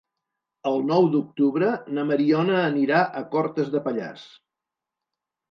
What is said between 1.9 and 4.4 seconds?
na Mariona anirà a Cortes de Pallars.